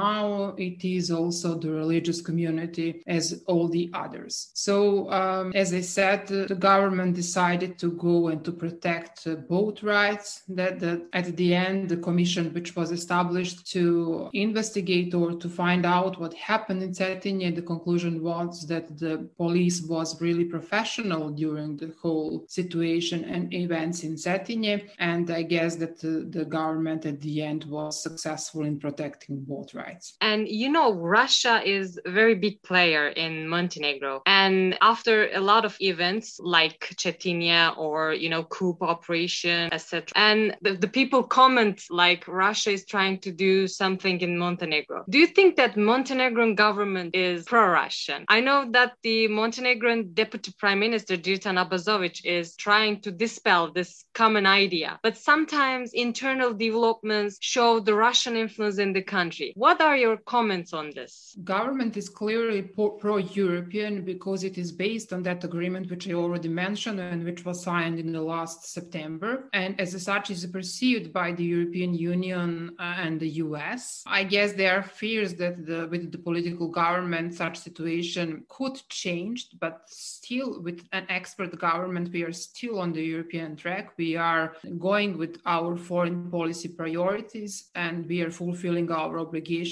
it 0.57 0.83
is 0.83 1.11
also 1.11 1.57
the 1.57 1.71
religious 1.71 2.21
community 2.21 3.03
as 3.07 3.43
all 3.47 3.67
the 3.67 3.89
others. 3.93 4.51
So, 4.53 5.11
um, 5.11 5.51
as 5.53 5.73
I 5.73 5.81
said, 5.81 6.27
the 6.27 6.55
government 6.55 7.15
decided 7.15 7.77
to 7.79 7.91
go 7.91 8.27
and 8.29 8.43
to 8.45 8.51
protect 8.51 9.27
both 9.47 9.83
rights. 9.83 10.43
That, 10.47 10.79
that 10.79 11.01
at 11.13 11.35
the 11.37 11.53
end, 11.53 11.89
the 11.89 11.97
commission 11.97 12.53
which 12.53 12.75
was 12.75 12.91
established 12.91 13.67
to 13.71 14.29
investigate 14.33 15.13
or 15.13 15.33
to 15.33 15.49
find 15.49 15.85
out 15.85 16.19
what 16.19 16.33
happened 16.33 16.83
in 16.83 16.91
Cetinje, 16.91 17.55
the 17.55 17.61
conclusion 17.61 18.21
was 18.21 18.67
that 18.67 18.97
the 18.97 19.29
police 19.37 19.81
was 19.83 20.21
really 20.21 20.45
professional 20.45 21.29
during 21.29 21.77
the 21.77 21.93
whole 22.01 22.45
situation 22.47 23.23
and 23.25 23.53
events 23.53 24.03
in 24.03 24.15
Cetinje. 24.15 24.89
And 24.99 25.29
I 25.31 25.43
guess 25.43 25.75
that 25.77 25.99
the 25.99 26.45
government 26.45 27.05
at 27.05 27.21
the 27.21 27.41
end 27.41 27.65
was 27.65 28.01
successful 28.01 28.63
in 28.63 28.79
protecting 28.79 29.41
both 29.41 29.73
rights. 29.73 29.90
And 30.21 30.47
you 30.47 30.69
know, 30.71 30.93
Russia 30.93 31.61
is 31.65 31.99
a 32.05 32.11
very 32.11 32.35
big 32.35 32.61
player 32.61 33.07
in 33.07 33.47
Montenegro. 33.47 34.21
And 34.25 34.77
after 34.81 35.29
a 35.31 35.39
lot 35.39 35.65
of 35.65 35.77
events 35.79 36.39
like 36.39 36.79
Cetinje 36.95 37.77
or, 37.77 38.13
you 38.13 38.29
know, 38.29 38.43
coup 38.43 38.77
operation, 38.81 39.69
etc. 39.71 40.07
And 40.15 40.55
the, 40.61 40.73
the 40.73 40.87
people 40.87 41.23
comment 41.23 41.83
like 41.89 42.27
Russia 42.27 42.71
is 42.71 42.85
trying 42.85 43.19
to 43.19 43.31
do 43.31 43.67
something 43.67 44.19
in 44.21 44.37
Montenegro. 44.37 45.03
Do 45.09 45.17
you 45.17 45.27
think 45.27 45.55
that 45.57 45.77
Montenegrin 45.77 46.55
government 46.55 47.15
is 47.15 47.45
pro-Russian? 47.45 48.25
I 48.27 48.39
know 48.39 48.67
that 48.71 48.93
the 49.03 49.27
Montenegrin 49.27 50.13
deputy 50.13 50.53
prime 50.57 50.79
minister 50.79 51.17
Dritan 51.17 51.57
Abazovic 51.63 52.25
is 52.25 52.55
trying 52.55 53.01
to 53.01 53.11
dispel 53.11 53.71
this 53.71 54.05
common 54.13 54.45
idea, 54.45 54.99
but 55.03 55.17
sometimes 55.17 55.93
internal 55.93 56.53
developments 56.53 57.37
show 57.41 57.79
the 57.79 57.93
Russian 57.93 58.35
influence 58.35 58.77
in 58.77 58.93
the 58.93 59.01
country. 59.01 59.53
What 59.55 59.80
are 59.81 59.97
your 59.97 60.17
comments? 60.17 60.61
on 60.73 60.91
this? 60.91 61.35
Government 61.43 61.97
is 61.97 62.07
clearly 62.09 62.61
pro 62.61 63.17
European 63.17 64.03
because 64.03 64.43
it 64.43 64.57
is 64.57 64.71
based 64.71 65.13
on 65.13 65.23
that 65.23 65.43
agreement, 65.43 65.89
which 65.89 66.07
I 66.07 66.13
already 66.13 66.49
mentioned 66.49 66.99
and 66.99 67.23
which 67.23 67.45
was 67.45 67.63
signed 67.63 67.99
in 67.99 68.11
the 68.11 68.21
last 68.21 68.71
September. 68.71 69.49
And 69.53 69.79
as 69.79 69.99
such, 70.01 70.29
is 70.29 70.45
perceived 70.45 71.11
by 71.11 71.31
the 71.31 71.43
European 71.43 71.93
Union 71.93 72.75
uh, 72.79 72.95
and 72.97 73.19
the 73.19 73.29
US. 73.45 74.03
I 74.05 74.23
guess 74.23 74.53
there 74.53 74.77
are 74.77 74.83
fears 74.83 75.33
that 75.35 75.65
the, 75.65 75.87
with 75.89 76.11
the 76.11 76.17
political 76.17 76.67
government, 76.69 77.33
such 77.33 77.57
situation 77.57 78.45
could 78.49 78.81
change, 78.89 79.47
but 79.59 79.81
still, 79.87 80.61
with 80.61 80.85
an 80.91 81.05
expert 81.09 81.57
government, 81.59 82.11
we 82.11 82.23
are 82.23 82.33
still 82.33 82.79
on 82.79 82.93
the 82.93 83.03
European 83.03 83.55
track. 83.55 83.93
We 83.97 84.15
are 84.15 84.55
going 84.79 85.17
with 85.17 85.39
our 85.45 85.75
foreign 85.75 86.29
policy 86.29 86.69
priorities 86.69 87.69
and 87.75 88.07
we 88.07 88.21
are 88.21 88.31
fulfilling 88.31 88.91
our 88.91 89.17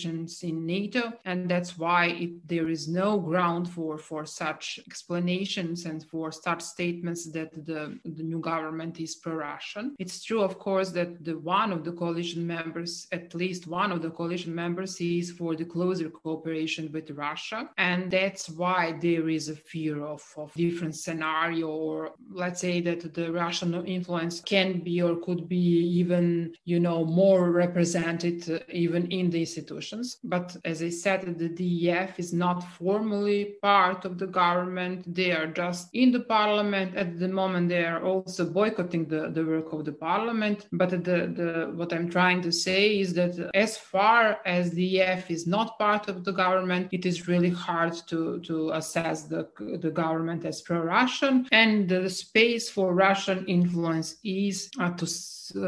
in 0.06 0.66
NATO, 0.66 1.14
and 1.26 1.50
that's 1.50 1.78
why 1.78 2.08
it, 2.08 2.48
there 2.48 2.70
is 2.70 2.88
no 2.88 3.20
ground 3.20 3.70
for 3.70 3.98
for 3.98 4.26
such 4.26 4.80
explanations 4.88 5.86
and 5.86 6.04
for 6.04 6.32
such 6.32 6.62
statements 6.62 7.32
that 7.32 7.52
the 7.66 8.00
the 8.04 8.24
new 8.24 8.40
government 8.40 9.00
is 9.00 9.16
pro-Russian. 9.16 9.96
It's 10.00 10.24
true, 10.24 10.42
of 10.42 10.58
course, 10.60 10.90
that 10.92 11.24
the 11.24 11.38
one 11.38 11.72
of 11.72 11.84
the 11.84 11.92
coalition 11.92 12.46
members, 12.46 13.08
at 13.12 13.34
least 13.34 13.68
one 13.68 13.92
of 13.92 14.02
the 14.02 14.12
coalition 14.12 14.54
members, 14.54 15.00
is 15.02 15.32
for 15.32 15.56
the 15.56 15.66
closer 15.66 16.10
cooperation 16.10 16.92
with 16.92 17.12
Russia, 17.12 17.70
and 17.78 18.12
that's 18.12 18.50
why 18.50 18.94
there 19.02 19.30
is 19.30 19.50
a 19.50 19.56
fear 19.56 20.04
of, 20.04 20.24
of 20.38 20.54
different 20.54 20.96
scenario, 20.96 21.68
or 21.68 22.12
let's 22.32 22.62
say 22.62 22.82
that 22.82 23.14
the 23.14 23.32
Russian 23.32 23.74
influence 23.86 24.42
can 24.42 24.80
be 24.80 25.02
or 25.02 25.16
could 25.18 25.48
be 25.48 25.58
even, 25.58 26.54
you 26.66 26.80
know, 26.80 27.06
more 27.06 27.52
represented 27.52 28.50
uh, 28.50 28.60
even 28.72 29.08
in 29.12 29.30
the 29.30 29.46
institutions. 29.94 30.18
But 30.24 30.58
as 30.66 30.82
I 30.82 30.90
said, 30.90 31.38
the 31.38 31.50
DF 31.50 32.20
is 32.20 32.34
not 32.34 32.62
formally 32.78 33.56
part 33.62 34.06
of 34.06 34.18
the 34.18 34.28
government. 34.28 35.14
They 35.14 35.32
are 35.32 35.48
just 35.48 35.90
in 35.94 36.12
the 36.12 36.22
parliament. 36.22 36.96
At 36.96 37.20
the 37.20 37.28
moment, 37.28 37.70
they 37.70 37.86
are 37.86 38.04
also 38.04 38.46
boycotting 38.46 39.06
the, 39.06 39.30
the 39.30 39.46
work 39.46 39.74
of 39.74 39.86
the 39.86 39.92
parliament. 39.92 40.68
But 40.72 40.90
the, 40.90 40.98
the 41.40 41.72
what 41.76 41.94
I'm 41.94 42.10
trying 42.10 42.42
to 42.42 42.52
say 42.52 43.00
is 43.00 43.14
that 43.14 43.50
as 43.54 43.78
far 43.78 44.40
as 44.46 44.72
the 44.72 44.96
DF 44.96 45.30
is 45.30 45.48
not 45.48 45.78
part 45.78 46.10
of 46.10 46.24
the 46.24 46.32
government, 46.32 46.90
it 46.92 47.06
is 47.06 47.28
really 47.28 47.50
hard 47.50 47.94
to, 48.08 48.40
to 48.42 48.72
assess 48.72 49.24
the, 49.24 49.48
the 49.82 49.92
government 49.92 50.46
as 50.46 50.62
pro-Russian. 50.62 51.48
And 51.52 51.88
the 51.88 52.10
space 52.10 52.70
for 52.70 52.94
Russian 52.94 53.46
influence 53.46 54.16
is 54.24 54.70
uh, 54.80 54.92
to 54.92 55.08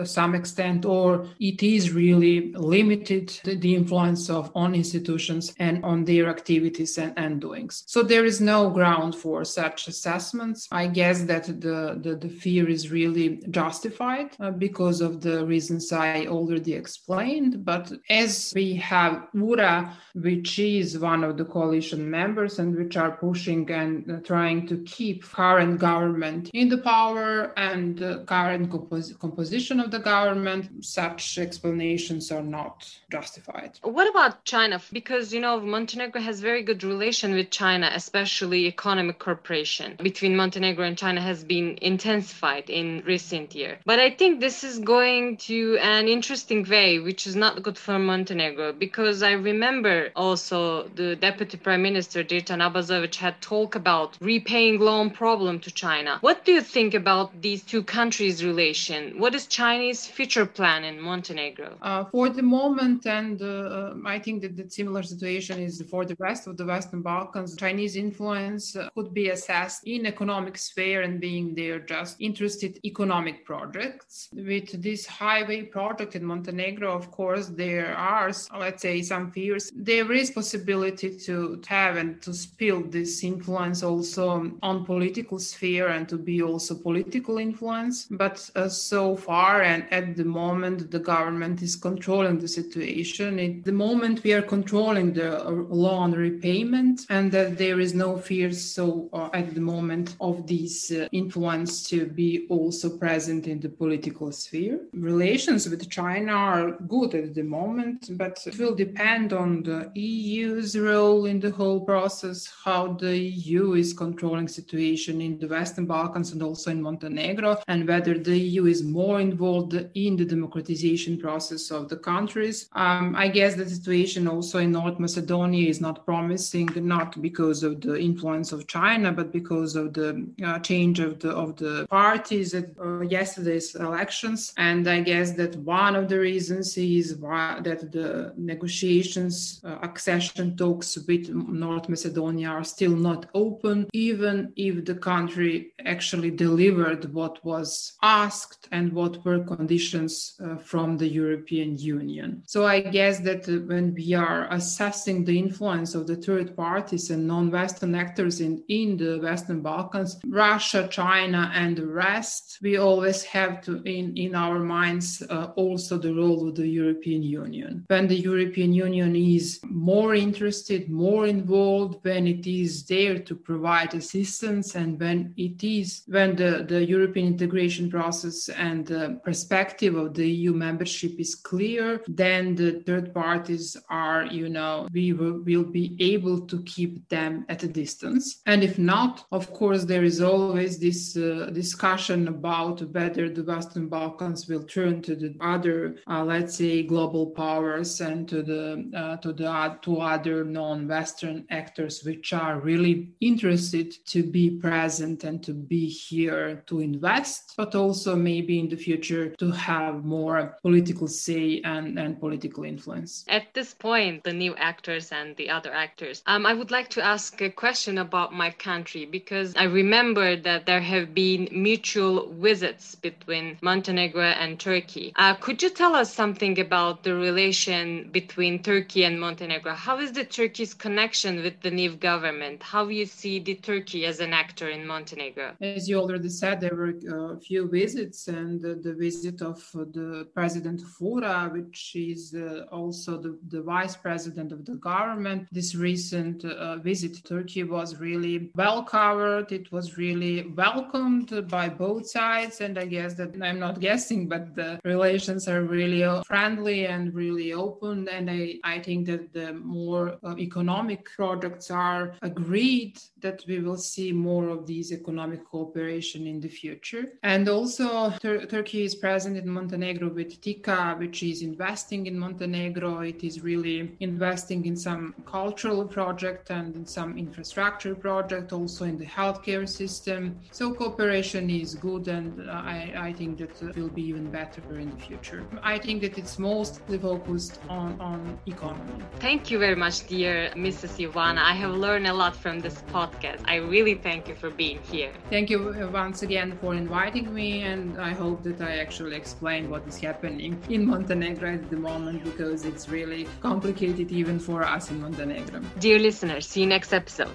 some 0.06 0.36
extent, 0.36 0.86
or 0.86 1.26
it 1.40 1.64
is 1.64 1.92
really 1.92 2.54
limited 2.54 3.40
the 3.44 3.76
influence 3.76 4.11
of 4.30 4.52
on 4.56 4.76
institutions 4.76 5.54
and 5.60 5.84
on 5.84 6.06
their 6.06 6.30
activities 6.30 6.98
and, 6.98 7.14
and 7.18 7.42
doings. 7.42 7.84
So 7.88 8.04
there 8.04 8.26
is 8.26 8.42
no 8.42 8.70
ground 8.70 9.16
for 9.16 9.44
such 9.46 9.88
assessments. 9.88 10.68
I 10.72 10.88
guess 10.88 11.24
that 11.24 11.46
the, 11.46 12.00
the, 12.02 12.16
the 12.16 12.30
fear 12.30 12.70
is 12.70 12.92
really 12.92 13.42
justified 13.50 14.36
uh, 14.40 14.52
because 14.52 15.02
of 15.02 15.22
the 15.22 15.46
reasons 15.46 15.92
I 15.92 16.28
already 16.28 16.74
explained. 16.74 17.66
But 17.66 17.92
as 18.10 18.52
we 18.56 18.76
have 18.76 19.28
URA, 19.34 19.98
which 20.16 20.60
is 20.60 20.98
one 21.00 21.24
of 21.24 21.38
the 21.38 21.46
coalition 21.46 22.10
members 22.10 22.60
and 22.60 22.76
which 22.76 22.98
are 22.98 23.12
pushing 23.12 23.70
and 23.72 24.10
uh, 24.10 24.20
trying 24.20 24.68
to 24.68 24.78
keep 24.84 25.24
current 25.24 25.80
government 25.80 26.50
in 26.54 26.70
the 26.70 26.78
power 26.78 27.54
and 27.58 27.98
the 27.98 28.24
current 28.26 28.70
compos- 28.70 29.14
composition 29.20 29.80
of 29.80 29.92
the 29.92 30.00
government, 30.00 30.84
such 30.84 31.38
explanations 31.38 32.32
are 32.32 32.44
not 32.44 32.90
justified. 33.12 33.80
What 33.92 34.10
about 34.10 34.46
China? 34.46 34.82
Because, 34.94 35.34
you 35.34 35.42
know, 35.42 35.60
Montenegro 35.60 36.22
has 36.22 36.40
very 36.40 36.64
good 36.64 36.82
relation 36.82 37.34
with 37.34 37.50
China, 37.50 37.92
especially 37.94 38.68
economic 38.68 39.20
cooperation 39.20 39.98
between 40.02 40.34
Montenegro 40.38 40.86
and 40.86 40.98
China 40.98 41.20
has 41.20 41.44
been 41.44 41.78
intensified 41.82 42.70
in 42.70 43.04
recent 43.06 43.54
year. 43.54 43.80
But 43.86 44.00
I 44.00 44.10
think 44.10 44.40
this 44.40 44.64
is 44.64 44.80
going 44.80 45.38
to 45.50 45.78
an 45.82 46.08
interesting 46.08 46.64
way, 46.70 47.00
which 47.00 47.28
is 47.28 47.36
not 47.36 47.64
good 47.64 47.78
for 47.78 48.00
Montenegro, 48.00 48.72
because 48.72 49.24
I 49.24 49.34
remember 49.34 50.12
also 50.16 50.88
the 50.96 51.18
Deputy 51.18 51.58
Prime 51.58 51.82
Minister, 51.82 52.24
Dritan 52.24 52.62
Abazovic, 52.62 53.16
had 53.16 53.42
talked 53.42 53.76
about 53.76 54.18
repaying 54.22 54.80
loan 54.80 55.10
problem 55.10 55.60
to 55.60 55.72
China. 55.72 56.18
What 56.22 56.46
do 56.46 56.54
you 56.54 56.62
think 56.62 56.94
about 56.94 57.42
these 57.42 57.62
two 57.62 57.84
countries' 57.84 58.46
relation? 58.46 59.20
What 59.20 59.36
is 59.36 59.48
Chinese 59.48 60.08
future 60.08 60.46
plan 60.46 60.86
in 60.86 61.02
Montenegro? 61.02 61.78
Uh, 61.82 62.06
for 62.06 62.30
the 62.30 62.42
moment, 62.42 63.06
and 63.06 63.42
uh, 63.42 63.81
I 64.06 64.20
think 64.20 64.42
that 64.44 64.56
the 64.58 64.70
similar 64.70 65.04
situation 65.04 65.60
is 65.60 65.82
for 65.90 66.06
the 66.06 66.16
rest 66.20 66.48
of 66.48 66.58
the 66.58 66.66
Western 66.66 67.02
Balkans, 67.02 67.56
Chinese 67.56 67.96
influence 67.96 68.76
uh, 68.76 68.90
could 68.96 69.14
be 69.14 69.30
assessed 69.30 69.82
in 69.86 70.06
economic 70.06 70.58
sphere 70.58 71.02
and 71.02 71.20
being 71.20 71.56
there 71.56 71.80
just 71.80 72.18
interested 72.20 72.80
economic 72.86 73.46
projects. 73.46 74.30
With 74.34 74.82
this 74.82 75.06
highway 75.06 75.64
project 75.64 76.16
in 76.16 76.24
Montenegro, 76.26 76.90
of 77.02 77.12
course, 77.12 77.48
there 77.48 77.96
are, 77.96 78.32
let's 78.58 78.82
say, 78.82 79.02
some 79.02 79.32
fears. 79.32 79.72
There 79.76 80.12
is 80.12 80.32
possibility 80.32 81.18
to 81.28 81.62
have 81.68 81.98
and 81.98 82.22
to 82.22 82.34
spill 82.34 82.82
this 82.84 83.24
influence 83.24 83.84
also 83.84 84.52
on 84.62 84.86
political 84.86 85.40
sphere 85.40 85.88
and 85.88 86.08
to 86.10 86.18
be 86.18 86.42
also 86.42 86.76
political 86.76 87.38
influence. 87.38 88.08
But 88.10 88.50
uh, 88.56 88.70
so 88.70 89.16
far 89.16 89.62
and 89.62 89.86
at 89.92 90.16
the 90.16 90.26
moment, 90.26 90.92
the 90.92 91.00
government 91.00 91.62
is 91.62 91.76
controlling 91.76 92.40
the 92.40 92.48
situation. 92.48 93.40
At 93.40 93.64
the 93.72 93.78
moment, 93.78 94.22
we 94.26 94.34
are 94.34 94.42
controlling 94.42 95.14
the 95.14 95.48
uh, 95.48 95.50
loan 95.50 96.12
repayment, 96.12 97.06
and 97.10 97.32
that 97.32 97.58
there 97.58 97.80
is 97.80 97.94
no 97.94 98.18
fear. 98.18 98.52
So 98.52 99.10
uh, 99.14 99.30
at 99.34 99.56
the 99.56 99.62
moment 99.62 100.18
of 100.20 100.46
this 100.46 100.92
uh, 100.92 101.08
influence 101.14 101.88
to 101.92 102.06
be 102.06 102.48
also 102.50 102.98
present 102.98 103.48
in 103.48 103.62
the 103.62 103.70
political 103.70 104.30
sphere. 104.34 104.82
Relations 104.92 105.70
with 105.70 105.90
China 105.90 106.34
are 106.34 106.72
good 106.96 107.16
at 107.16 107.34
the 107.34 107.44
moment, 107.44 108.10
but 108.18 108.46
it 108.46 108.60
will 108.60 108.76
depend 108.76 109.32
on 109.32 109.64
the 109.64 109.90
EU's 109.96 110.78
role 110.78 111.26
in 111.26 111.40
the 111.40 111.52
whole 111.52 111.80
process, 111.86 112.52
how 112.66 112.92
the 113.06 113.18
EU 113.18 113.74
is 113.76 113.94
controlling 113.94 114.50
situation 114.50 115.22
in 115.22 115.40
the 115.40 115.48
Western 115.48 115.86
Balkans 115.86 116.34
and 116.34 116.44
also 116.44 116.72
in 116.72 116.82
Montenegro, 116.82 117.62
and 117.70 117.88
whether 117.88 118.18
the 118.18 118.38
EU 118.38 118.66
is 118.66 118.84
more 118.84 119.22
involved 119.22 119.74
in 119.94 120.18
the 120.18 120.26
democratization 120.26 121.18
process 121.18 121.72
of 121.72 121.88
the 121.88 121.98
countries. 121.98 122.68
Um, 122.74 123.16
I 123.16 123.30
guess 123.30 123.61
the 123.64 123.70
situation 123.70 124.28
also 124.28 124.60
in 124.60 124.72
North 124.72 125.00
Macedonia 125.00 125.70
is 125.70 125.82
not 125.82 126.06
promising, 126.06 126.70
not 126.76 127.22
because 127.22 127.64
of 127.64 127.82
the 127.82 128.00
influence 128.00 128.52
of 128.52 128.68
China, 128.68 129.12
but 129.12 129.32
because 129.32 129.76
of 129.76 129.94
the 129.94 130.28
uh, 130.44 130.60
change 130.60 131.00
of 131.00 131.20
the 131.20 131.32
of 131.32 131.56
the 131.58 131.86
parties 131.90 132.54
at 132.54 132.68
uh, 132.80 133.02
yesterday's 133.02 133.76
elections. 133.76 134.54
And 134.58 134.88
I 134.88 135.02
guess 135.02 135.32
that 135.34 135.56
one 135.58 135.96
of 135.96 136.10
the 136.10 136.20
reasons 136.20 136.78
is 136.78 137.18
that 137.20 137.92
the 137.92 138.34
negotiations, 138.38 139.62
uh, 139.64 139.78
accession 139.82 140.58
talks 140.58 140.98
with 141.08 141.30
North 141.30 141.90
Macedonia 141.90 142.50
are 142.50 142.64
still 142.64 142.96
not 142.96 143.28
open, 143.34 143.88
even 143.94 144.54
if 144.56 144.86
the 144.86 144.96
country 144.96 145.74
actually 145.86 146.32
delivered 146.32 147.14
what 147.14 147.44
was 147.44 147.94
asked 148.02 148.68
and 148.72 148.94
what 148.94 149.24
were 149.26 149.40
conditions 149.40 150.40
uh, 150.44 150.56
from 150.58 150.98
the 150.98 151.08
European 151.08 151.78
Union. 151.78 152.44
So 152.46 152.66
I 152.66 152.82
guess 152.82 153.20
that 153.20 153.48
when 153.60 153.94
we 153.94 154.14
are 154.14 154.48
assessing 154.52 155.24
the 155.24 155.38
influence 155.38 155.96
of 155.96 156.08
the 156.08 156.16
third 156.16 156.56
parties 156.56 157.10
and 157.10 157.28
non-Western 157.28 157.96
actors 157.96 158.42
in, 158.42 158.64
in 158.68 158.98
the 158.98 159.20
Western 159.20 159.62
Balkans, 159.62 160.20
Russia, 160.28 160.88
China, 160.90 161.52
and 161.54 161.78
the 161.78 161.86
rest, 161.86 162.60
we 162.62 162.78
always 162.78 163.24
have 163.24 163.62
to 163.62 163.82
in, 163.84 164.16
in 164.18 164.36
our 164.36 164.60
minds 164.60 165.24
uh, 165.30 165.52
also 165.56 165.98
the 165.98 166.14
role 166.14 166.48
of 166.48 166.56
the 166.56 166.68
European 166.68 167.24
Union. 167.24 167.86
When 167.88 168.08
the 168.08 168.20
European 168.20 168.74
Union 168.74 169.16
is 169.16 169.60
more 169.64 170.16
interested, 170.16 170.90
more 170.90 171.28
involved, 171.28 172.04
when 172.04 172.28
it 172.28 172.48
is 172.48 172.86
there 172.86 173.20
to 173.20 173.36
provide 173.36 173.94
assistance, 173.94 174.76
and 174.76 175.00
when 175.00 175.34
it 175.38 175.64
is 175.64 176.04
when 176.08 176.36
the, 176.36 176.66
the 176.68 176.84
European 176.84 177.28
integration 177.28 177.90
process 177.90 178.50
and 178.50 178.86
the 178.86 179.20
perspective 179.24 179.96
of 179.96 180.14
the 180.14 180.28
EU 180.28 180.54
membership 180.54 181.20
is 181.20 181.36
clear, 181.36 182.02
then 182.08 182.56
the 182.56 182.84
third 182.86 183.14
parties 183.42 183.76
are, 183.90 184.26
you 184.26 184.50
know, 184.50 184.88
we 184.94 185.14
will, 185.14 185.42
be 185.72 185.96
able 186.00 186.40
to 186.48 186.62
keep 186.64 187.08
them 187.10 187.46
at 187.48 187.64
a 187.64 187.68
distance. 187.68 188.42
And 188.46 188.64
if 188.64 188.78
not, 188.78 189.26
of 189.32 189.54
course, 189.54 189.86
there 189.86 190.04
is 190.04 190.20
always 190.22 190.80
this 190.80 191.16
uh, 191.16 191.50
discussion 191.54 192.28
about 192.28 192.82
whether 192.94 193.30
the 193.30 193.44
Western 193.44 193.88
Balkans 193.88 194.48
will 194.48 194.64
turn 194.64 195.02
to 195.04 195.16
the 195.16 195.36
other, 195.40 195.98
uh, 196.08 196.24
let's 196.24 196.56
say, 196.56 196.84
global 196.84 197.28
powers 197.28 198.02
and 198.02 198.28
to 198.28 198.42
the 198.42 198.64
uh, 199.02 199.18
to 199.18 199.32
the 199.34 199.78
to 199.84 199.92
other 200.00 200.44
non-Western 200.44 201.46
actors, 201.50 202.04
which 202.04 202.34
are 202.34 202.60
really 202.60 203.12
interested 203.22 203.88
to 204.14 204.24
be 204.24 204.46
present 204.68 205.24
and 205.24 205.44
to 205.44 205.54
be 205.54 205.88
here 205.88 206.64
to 206.68 206.80
invest, 206.80 207.54
but 207.56 207.76
also 207.76 208.16
maybe 208.16 208.60
in 208.60 208.68
the 208.68 208.82
future 208.88 209.26
to 209.38 209.52
have 209.52 210.04
more 210.04 210.58
political 210.62 211.08
say 211.08 211.62
and, 211.64 212.00
and 212.00 212.20
political 212.20 212.64
influence. 212.64 213.24
At 213.32 213.54
this 213.54 213.74
point, 213.74 214.26
the 214.26 214.34
new 214.34 214.54
actors 214.58 215.10
and 215.10 215.38
the 215.38 215.50
other 215.50 215.72
actors, 215.72 216.22
um, 216.28 216.46
I 216.46 216.54
would 216.54 216.70
like 216.70 216.90
to 216.90 217.02
ask 217.02 217.42
a 217.42 217.50
question 217.50 217.98
about 217.98 218.34
my 218.34 218.50
country 218.50 219.06
because 219.06 219.56
I 219.56 219.64
remember 219.64 220.36
that 220.36 220.66
there 220.66 220.82
have 220.82 221.14
been 221.14 221.48
mutual 221.50 222.28
visits 222.34 222.96
between 222.96 223.58
Montenegro 223.62 224.32
and 224.44 224.60
Turkey. 224.60 225.14
Uh, 225.16 225.36
could 225.36 225.64
you 225.64 225.70
tell 225.70 225.96
us 225.96 226.14
something 226.14 226.60
about 226.60 227.04
the 227.04 227.16
relation 227.16 228.10
between 228.12 228.62
Turkey 228.62 229.06
and 229.06 229.18
Montenegro? 229.18 229.76
How 229.76 229.98
is 230.00 230.12
the 230.12 230.26
Turkey's 230.26 230.74
connection 230.74 231.42
with 231.42 231.62
the 231.62 231.72
new 231.72 231.96
government? 231.96 232.62
How 232.62 232.84
do 232.84 232.92
you 232.92 233.06
see 233.06 233.40
the 233.40 233.56
Turkey 233.56 234.06
as 234.06 234.20
an 234.20 234.34
actor 234.34 234.68
in 234.68 234.86
Montenegro? 234.86 235.54
As 235.62 235.88
you 235.88 236.02
already 236.02 236.28
said, 236.28 236.60
there 236.60 236.76
were 236.76 236.96
a 237.36 237.40
few 237.40 237.70
visits, 237.70 238.28
and 238.28 238.60
uh, 238.66 238.76
the 238.82 238.94
visit 238.94 239.42
of 239.42 239.60
uh, 239.74 239.86
the 239.94 240.28
President 240.34 240.82
of 240.82 240.90
URA, 241.00 241.50
which 241.54 241.96
is 241.96 242.36
uh, 242.36 242.66
also 242.74 243.21
the, 243.22 243.38
the 243.50 243.62
vice 243.62 243.96
president 243.96 244.52
of 244.52 244.66
the 244.66 244.76
government. 244.76 245.48
This 245.52 245.76
recent 245.76 246.44
uh, 246.46 246.78
visit 246.78 247.16
to 247.16 247.24
Turkey 247.24 247.64
was 247.64 247.98
really 247.98 248.52
well 248.56 248.84
covered. 248.84 249.52
It 249.52 249.72
was 249.72 249.98
really 249.98 250.48
welcomed 250.50 251.48
by 251.50 251.70
both 251.70 252.10
sides, 252.10 252.62
and 252.62 252.78
I 252.78 252.86
guess 252.86 253.14
that 253.16 253.32
I'm 253.42 253.60
not 253.60 253.80
guessing, 253.80 254.28
but 254.28 254.56
the 254.56 254.80
relations 254.84 255.48
are 255.48 255.64
really 255.64 256.04
friendly 256.26 256.88
and 256.88 257.14
really 257.14 257.54
open. 257.54 258.08
And 258.10 258.30
I, 258.30 258.60
I 258.64 258.80
think 258.80 259.08
that 259.08 259.34
the 259.34 259.54
more 259.54 260.18
uh, 260.24 260.36
economic 260.38 261.06
projects 261.06 261.72
are 261.72 262.16
agreed, 262.22 263.00
that 263.20 263.44
we 263.48 263.60
will 263.60 263.78
see 263.78 264.12
more 264.12 264.50
of 264.50 264.66
these 264.66 264.92
economic 264.92 265.46
cooperation 265.46 266.28
in 266.28 266.40
the 266.40 266.50
future. 266.50 267.14
And 267.24 267.48
also, 267.48 268.12
Tur- 268.20 268.46
Turkey 268.46 268.84
is 268.84 268.96
present 268.96 269.38
in 269.38 269.48
Montenegro 269.50 270.10
with 270.10 270.42
TIKA, 270.42 270.98
which 270.98 271.24
is 271.24 271.42
investing 271.42 272.08
in 272.08 272.18
Montenegro. 272.18 273.02
It 273.14 273.24
is 273.30 273.36
really 273.44 273.78
investing 274.00 274.66
in 274.66 274.76
some 274.88 275.04
cultural 275.38 275.84
project 275.98 276.50
and 276.50 276.76
in 276.76 276.86
some 276.86 277.12
infrastructure 277.18 277.96
project, 278.08 278.48
also 278.54 278.82
in 278.86 278.98
the 278.98 279.06
healthcare 279.06 279.68
system. 279.68 280.22
So 280.52 280.74
cooperation 280.74 281.50
is 281.50 281.76
good, 281.76 282.08
and 282.08 282.28
uh, 282.42 282.54
I, 282.76 282.80
I 283.08 283.14
think 283.14 283.38
that 283.42 283.54
it 283.62 283.76
will 283.76 283.96
be 284.02 284.06
even 284.12 284.26
better 284.40 284.62
in 284.84 284.90
the 284.94 285.02
future. 285.08 285.46
I 285.62 285.78
think 285.78 286.02
that 286.02 286.18
it's 286.18 286.38
mostly 286.40 286.98
focused 286.98 287.60
on, 287.70 287.90
on 288.02 288.20
economy. 288.48 289.04
Thank 289.20 289.52
you 289.52 289.60
very 289.60 289.80
much, 289.86 290.08
dear 290.08 290.52
Mrs. 290.56 290.94
Ivana. 291.06 291.42
I 291.54 291.54
have 291.54 291.74
learned 291.86 292.08
a 292.08 292.14
lot 292.14 292.36
from 292.36 292.60
this 292.60 292.78
podcast. 292.94 293.42
I 293.46 293.58
really 293.58 293.96
thank 293.96 294.28
you 294.28 294.36
for 294.36 294.50
being 294.50 294.80
here. 294.94 295.12
Thank 295.30 295.50
you 295.52 295.60
uh, 295.70 295.88
once 295.92 296.24
again 296.24 296.58
for 296.60 296.74
inviting 296.74 297.32
me, 297.34 297.50
and 297.64 298.02
I 298.02 298.14
hope 298.24 298.42
that 298.44 298.60
I 298.62 298.72
I 298.72 298.78
actually 298.78 299.18
explained 299.18 299.70
what 299.70 299.86
is 299.86 300.00
happening 300.00 300.58
in 300.70 300.86
Montenegro 300.88 301.56
at 301.56 301.70
the 301.70 301.76
moment 301.76 302.24
because 302.24 302.64
it's 302.64 302.88
really 302.92 303.28
complicated 303.42 304.12
even 304.12 304.40
for 304.40 304.64
us 304.64 304.92
in 304.92 305.02
Montenegro. 305.02 305.62
Dear 305.80 306.00
listeners, 306.00 306.46
see 306.46 306.62
you 306.62 306.68
next 306.68 306.94
episode. 306.94 307.32